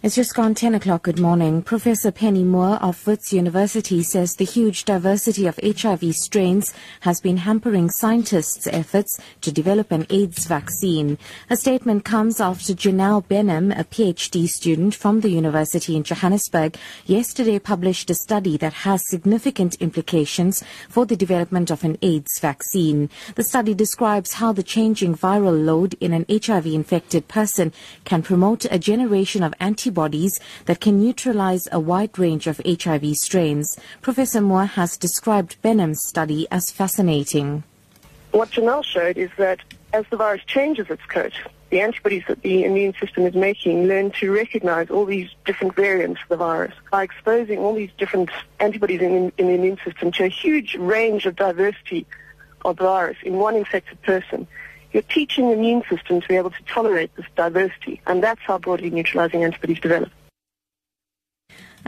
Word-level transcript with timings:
It's 0.00 0.14
just 0.14 0.36
gone 0.36 0.54
10 0.54 0.76
o'clock. 0.76 1.02
Good 1.02 1.18
morning. 1.18 1.60
Professor 1.60 2.12
Penny 2.12 2.44
Moore 2.44 2.76
of 2.76 3.04
Wits 3.04 3.32
University 3.32 4.04
says 4.04 4.36
the 4.36 4.44
huge 4.44 4.84
diversity 4.84 5.48
of 5.48 5.58
HIV 5.60 6.14
strains 6.14 6.72
has 7.00 7.20
been 7.20 7.38
hampering 7.38 7.90
scientists' 7.90 8.68
efforts 8.68 9.18
to 9.40 9.50
develop 9.50 9.90
an 9.90 10.06
AIDS 10.08 10.46
vaccine. 10.46 11.18
A 11.50 11.56
statement 11.56 12.04
comes 12.04 12.40
after 12.40 12.74
Jinal 12.74 13.26
Bhiman, 13.26 13.76
a 13.76 13.82
PhD 13.82 14.48
student 14.48 14.94
from 14.94 15.20
the 15.20 15.30
university 15.30 15.96
in 15.96 16.04
Johannesburg, 16.04 16.76
yesterday 17.06 17.58
published 17.58 18.08
a 18.08 18.14
study 18.14 18.56
that 18.56 18.74
has 18.74 19.02
significant 19.08 19.74
implications 19.80 20.62
for 20.88 21.06
the 21.06 21.16
development 21.16 21.72
of 21.72 21.82
an 21.82 21.98
AIDS 22.02 22.38
vaccine. 22.38 23.10
The 23.34 23.42
study 23.42 23.74
describes 23.74 24.34
how 24.34 24.52
the 24.52 24.62
changing 24.62 25.16
viral 25.16 25.64
load 25.64 25.94
in 25.94 26.12
an 26.12 26.24
HIV-infected 26.30 27.26
person 27.26 27.72
can 28.04 28.22
promote 28.22 28.64
a 28.66 28.78
generation 28.78 29.42
of 29.42 29.52
anti 29.58 29.87
antibodies 29.88 30.38
that 30.66 30.80
can 30.80 31.00
neutralize 31.00 31.66
a 31.72 31.80
wide 31.80 32.18
range 32.18 32.46
of 32.46 32.60
HIV 32.66 33.16
strains. 33.16 33.78
Professor 34.02 34.42
Moore 34.42 34.66
has 34.66 34.98
described 34.98 35.56
Bhiman's 35.62 36.06
study 36.06 36.46
as 36.50 36.70
fascinating. 36.70 37.62
What 38.32 38.50
Jinal 38.50 38.84
showed 38.84 39.16
is 39.16 39.30
that 39.38 39.60
as 39.94 40.04
the 40.10 40.18
virus 40.18 40.42
changes 40.46 40.90
its 40.90 41.04
coat, 41.08 41.32
the 41.70 41.80
antibodies 41.80 42.24
that 42.28 42.42
the 42.42 42.64
immune 42.64 42.92
system 43.00 43.24
is 43.24 43.34
making 43.34 43.86
learn 43.86 44.10
to 44.20 44.30
recognize 44.30 44.90
all 44.90 45.06
these 45.06 45.30
different 45.46 45.74
variants 45.74 46.20
of 46.22 46.28
the 46.28 46.36
virus 46.36 46.74
by 46.90 47.02
exposing 47.02 47.58
all 47.58 47.74
these 47.74 47.90
different 47.96 48.28
antibodies 48.60 49.00
in, 49.00 49.32
in 49.38 49.46
the 49.46 49.54
immune 49.54 49.78
system 49.82 50.12
to 50.12 50.24
a 50.24 50.28
huge 50.28 50.74
range 50.74 51.24
of 51.24 51.34
diversity 51.36 52.06
of 52.66 52.76
the 52.76 52.84
virus 52.84 53.16
in 53.22 53.38
one 53.38 53.56
infected 53.56 54.00
person. 54.02 54.46
You're 54.92 55.02
teaching 55.02 55.48
the 55.48 55.52
immune 55.52 55.82
system 55.90 56.20
to 56.20 56.28
be 56.28 56.36
able 56.36 56.50
to 56.50 56.62
tolerate 56.66 57.14
this 57.16 57.26
diversity, 57.36 58.00
and 58.06 58.22
that's 58.22 58.40
how 58.40 58.58
broadly 58.58 58.90
neutralizing 58.90 59.44
antibodies 59.44 59.80
develop. 59.80 60.10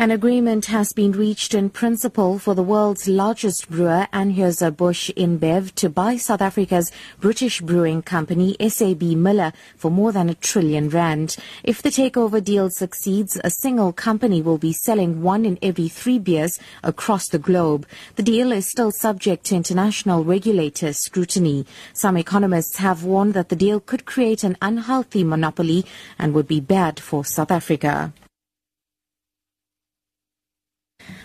An 0.00 0.10
agreement 0.10 0.64
has 0.64 0.94
been 0.94 1.12
reached 1.12 1.52
in 1.52 1.68
principle 1.68 2.38
for 2.38 2.54
the 2.54 2.62
world's 2.62 3.06
largest 3.06 3.68
brewer, 3.68 4.08
Anheuser-Busch 4.14 5.10
InBev, 5.14 5.74
to 5.74 5.90
buy 5.90 6.16
South 6.16 6.40
Africa's 6.40 6.90
British 7.20 7.60
brewing 7.60 8.00
company, 8.00 8.56
SABMiller, 8.58 9.52
for 9.76 9.90
more 9.90 10.10
than 10.10 10.30
a 10.30 10.34
trillion 10.34 10.88
rand. 10.88 11.36
If 11.64 11.82
the 11.82 11.90
takeover 11.90 12.42
deal 12.42 12.70
succeeds, 12.70 13.38
a 13.44 13.50
single 13.50 13.92
company 13.92 14.40
will 14.40 14.56
be 14.56 14.72
selling 14.72 15.20
one 15.20 15.44
in 15.44 15.58
every 15.60 15.88
three 15.88 16.18
beers 16.18 16.58
across 16.82 17.28
the 17.28 17.38
globe. 17.38 17.86
The 18.16 18.22
deal 18.22 18.52
is 18.52 18.70
still 18.70 18.92
subject 18.92 19.44
to 19.46 19.54
international 19.54 20.24
regulator 20.24 20.94
scrutiny. 20.94 21.66
Some 21.92 22.16
economists 22.16 22.78
have 22.78 23.04
warned 23.04 23.34
that 23.34 23.50
the 23.50 23.54
deal 23.54 23.80
could 23.80 24.06
create 24.06 24.44
an 24.44 24.56
unhealthy 24.62 25.24
monopoly 25.24 25.84
and 26.18 26.32
would 26.32 26.48
be 26.48 26.60
bad 26.60 26.98
for 26.98 27.22
South 27.22 27.50
Africa. 27.50 28.14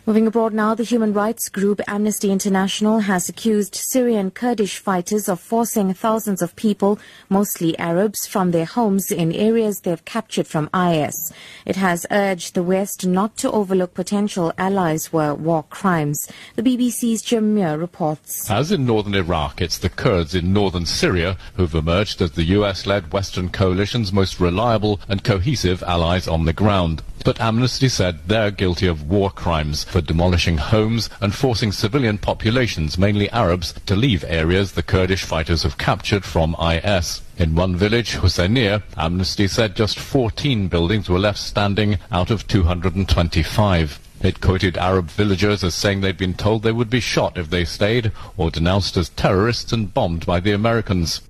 Moving 0.05 0.28
abroad 0.28 0.53
now, 0.53 0.75
the 0.75 0.83
human 0.83 1.14
rights 1.14 1.50
group 1.50 1.81
Amnesty 1.88 2.31
International 2.31 3.00
has 3.00 3.28
accused 3.28 3.75
Syrian 3.75 4.31
Kurdish 4.31 4.78
fighters 4.78 5.28
of 5.28 5.39
forcing 5.39 5.94
thousands 5.94 6.41
of 6.41 6.55
people, 6.55 7.00
mostly 7.30 7.78
Arabs, 7.80 8.28
from 8.28 8.52
their 8.52 8.66
homes 8.66 9.11
in 9.11 9.31
areas 9.31 9.81
they 9.81 9.89
have 9.89 10.06
captured 10.06 10.47
from 10.47 10.69
IS. 10.73 11.33
It 11.66 11.75
has 11.75 12.06
urged 12.11 12.53
the 12.53 12.63
West 12.63 13.06
not 13.06 13.36
to 13.38 13.52
overlook 13.52 13.94
potential 13.94 14.53
allies 14.58 15.11
were 15.11 15.33
war 15.33 15.63
crimes. 15.63 16.28
The 16.56 16.63
BBC's 16.63 17.22
Jim 17.22 17.56
Muir 17.56 17.78
reports. 17.78 18.50
As 18.50 18.72
in 18.72 18.86
northern 18.86 19.16
Iraq, 19.16 19.61
it's 19.61 19.78
the 19.78 19.89
Kurds 19.89 20.36
in 20.36 20.53
northern 20.53 20.86
Syria 20.86 21.38
who've 21.56 21.75
emerged 21.75 22.22
as 22.22 22.31
the 22.31 22.44
US-led 22.44 23.11
Western 23.11 23.50
coalition's 23.50 24.13
most 24.13 24.39
reliable 24.39 25.00
and 25.09 25.23
cohesive 25.23 25.84
allies 25.84 26.28
on 26.28 26.45
the 26.45 26.53
ground. 26.53 27.01
But 27.25 27.41
Amnesty 27.41 27.90
said 27.90 28.28
they're 28.28 28.51
guilty 28.51 28.85
of 28.85 29.09
war 29.09 29.31
crimes 29.31 29.75
for 29.84 30.02
demolishing 30.02 30.58
homes 30.58 31.09
and 31.19 31.36
forcing 31.36 31.72
civilian 31.72 32.18
populations, 32.18 32.97
mainly 32.97 33.30
Arabs, 33.31 33.74
to 33.86 33.96
leave 33.96 34.24
areas 34.24 34.72
the 34.72 34.84
Kurdish 34.84 35.24
fighters 35.24 35.63
have 35.63 35.78
captured 35.78 36.24
from 36.24 36.56
IS. 36.59 37.22
In 37.38 37.56
one 37.56 37.75
village, 37.75 38.13
Husseiniya, 38.13 38.84
Amnesty 38.97 39.47
said 39.47 39.75
just 39.75 40.00
14 40.00 40.68
buildings 40.68 41.09
were 41.09 41.19
left 41.19 41.40
standing 41.40 41.97
out 42.12 42.31
of 42.31 42.47
225. 42.47 44.00
It 44.22 44.41
quoted 44.41 44.78
Arab 44.78 45.09
villagers 45.09 45.63
as 45.63 45.75
saying 45.75 46.02
they'd 46.02 46.18
been 46.18 46.34
told 46.34 46.63
they 46.63 46.72
would 46.72 46.90
be 46.90 47.00
shot 47.00 47.38
if 47.38 47.50
they 47.50 47.66
stayed, 47.66 48.12
or 48.38 48.50
denounced 48.50 48.96
as 48.97 49.09
terrorists 49.09 49.74
and 49.74 49.94
bombed 49.94 50.25
by 50.25 50.40
the 50.40 50.52
Americans. 50.52 51.22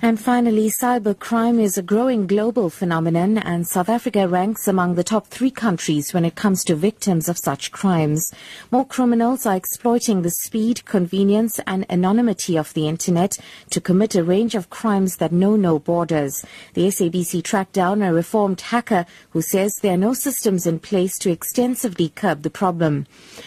And 0.00 0.20
finally, 0.20 0.70
cybercrime 0.70 1.60
is 1.60 1.76
a 1.76 1.82
growing 1.82 2.28
global 2.28 2.70
phenomenon 2.70 3.36
and 3.36 3.66
South 3.66 3.88
Africa 3.88 4.28
ranks 4.28 4.68
among 4.68 4.94
the 4.94 5.02
top 5.02 5.26
three 5.26 5.50
countries 5.50 6.14
when 6.14 6.24
it 6.24 6.36
comes 6.36 6.62
to 6.64 6.76
victims 6.76 7.28
of 7.28 7.36
such 7.36 7.72
crimes. 7.72 8.32
More 8.70 8.86
criminals 8.86 9.44
are 9.44 9.56
exploiting 9.56 10.22
the 10.22 10.30
speed, 10.30 10.84
convenience 10.84 11.58
and 11.66 11.84
anonymity 11.90 12.56
of 12.56 12.72
the 12.74 12.86
internet 12.86 13.38
to 13.70 13.80
commit 13.80 14.14
a 14.14 14.22
range 14.22 14.54
of 14.54 14.70
crimes 14.70 15.16
that 15.16 15.32
know 15.32 15.56
no 15.56 15.80
borders. 15.80 16.44
The 16.74 16.86
SABC 16.86 17.42
tracked 17.42 17.72
down 17.72 18.00
a 18.00 18.14
reformed 18.14 18.60
hacker 18.60 19.04
who 19.30 19.42
says 19.42 19.74
there 19.82 19.94
are 19.94 19.96
no 19.96 20.14
systems 20.14 20.64
in 20.64 20.78
place 20.78 21.18
to 21.18 21.32
extensively 21.32 22.10
curb 22.10 22.42
the 22.42 22.50
problem. 22.50 23.06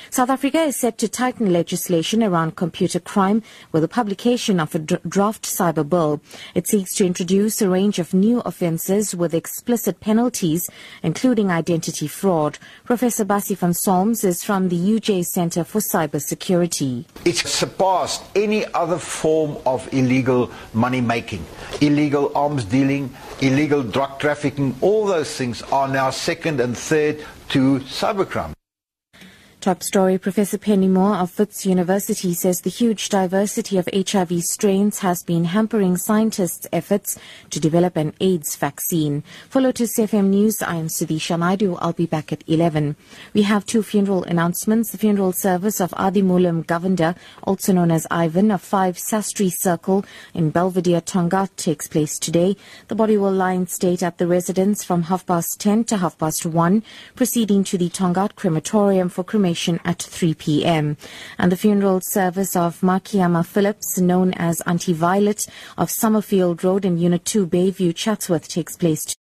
South 0.09 0.29
Africa 0.29 0.63
is 0.63 0.77
set 0.77 0.97
to 0.97 1.07
tighten 1.07 1.53
legislation 1.53 2.21
around 2.21 2.57
computer 2.57 2.99
crime 2.99 3.41
with 3.71 3.83
the 3.83 3.87
publication 3.87 4.59
of 4.59 4.75
a 4.75 4.79
draft 4.79 5.45
cyber 5.45 5.87
bill. 5.87 6.19
It 6.55 6.67
seeks 6.67 6.95
to 6.95 7.05
introduce 7.05 7.61
a 7.61 7.69
range 7.69 7.99
of 7.99 8.13
new 8.13 8.41
offences 8.41 9.15
with 9.15 9.33
explicit 9.33 9.99
penalties, 9.99 10.69
including 11.03 11.51
identity 11.51 12.07
fraud. 12.07 12.57
Professor 12.85 13.25
Basie 13.25 13.57
von 13.57 13.73
Solms 13.73 14.23
is 14.23 14.43
from 14.43 14.69
the 14.69 14.77
UJ 14.77 15.25
Centre 15.25 15.63
for 15.63 15.79
Cyber 15.79 16.21
Security. 16.21 17.05
It's 17.25 17.49
surpassed 17.49 18.23
any 18.35 18.65
other 18.73 18.97
form 18.97 19.57
of 19.65 19.91
illegal 19.93 20.51
money 20.73 21.01
making, 21.01 21.45
illegal 21.81 22.31
arms 22.35 22.65
dealing, 22.65 23.13
illegal 23.41 23.83
drug 23.83 24.19
trafficking. 24.19 24.75
All 24.81 25.05
those 25.05 25.35
things 25.35 25.61
are 25.63 25.87
now 25.87 26.09
second 26.09 26.59
and 26.59 26.77
third 26.77 27.23
to 27.49 27.79
cybercrime. 27.81 28.53
Top 29.61 29.83
story 29.83 30.17
Professor 30.17 30.57
Penny 30.57 30.87
Moore 30.87 31.17
of 31.17 31.37
Wits 31.37 31.67
University 31.67 32.33
says 32.33 32.61
the 32.61 32.69
huge 32.71 33.09
diversity 33.09 33.77
of 33.77 33.87
HIV 33.93 34.41
strains 34.41 34.97
has 34.97 35.21
been 35.21 35.43
hampering 35.45 35.97
scientists' 35.97 36.65
efforts 36.73 37.19
to 37.51 37.59
develop 37.59 37.95
an 37.95 38.11
AIDS 38.19 38.55
vaccine. 38.55 39.23
For 39.49 39.61
Lotus 39.61 39.99
FM 39.99 40.29
News, 40.29 40.63
I 40.63 40.77
am 40.77 40.87
Sudisha 40.87 41.37
Naidu. 41.37 41.75
I'll 41.75 41.93
be 41.93 42.07
back 42.07 42.33
at 42.33 42.43
11. 42.47 42.95
We 43.35 43.43
have 43.43 43.67
two 43.67 43.83
funeral 43.83 44.23
announcements. 44.23 44.91
The 44.91 44.97
funeral 44.97 45.31
service 45.31 45.79
of 45.79 45.91
Adimulam 45.91 46.65
Govender, 46.65 47.15
also 47.43 47.71
known 47.71 47.91
as 47.91 48.07
Ivan, 48.09 48.49
of 48.49 48.63
5 48.63 48.97
Sastry 48.97 49.51
Circle 49.55 50.03
in 50.33 50.49
Belvedere, 50.49 51.01
Tongaat, 51.01 51.55
takes 51.55 51.87
place 51.87 52.17
today. 52.17 52.57
The 52.87 52.95
body 52.95 53.15
will 53.15 53.31
lie 53.31 53.53
in 53.53 53.67
state 53.67 54.01
at 54.01 54.17
the 54.17 54.25
residence 54.25 54.83
from 54.83 55.03
half 55.03 55.27
past 55.27 55.57
10 55.59 55.83
to 55.83 55.97
half 55.97 56.17
past 56.17 56.47
1, 56.47 56.81
proceeding 57.15 57.63
to 57.65 57.77
the 57.77 57.89
Tongaat 57.89 58.33
crematorium 58.33 59.07
for 59.07 59.23
cremation 59.51 59.81
at 59.83 60.01
3 60.01 60.33
p.m. 60.35 60.95
And 61.37 61.51
the 61.51 61.57
funeral 61.57 61.99
service 61.99 62.55
of 62.55 62.79
Makiyama 62.79 63.45
Phillips, 63.45 63.99
known 63.99 64.33
as 64.35 64.61
Auntie 64.61 64.93
Violet 64.93 65.45
of 65.77 65.91
Summerfield 65.91 66.63
Road 66.63 66.85
in 66.85 66.97
Unit 66.97 67.25
2 67.25 67.45
Bayview, 67.47 67.93
Chatsworth, 67.93 68.47
takes 68.47 68.77
place 68.77 69.03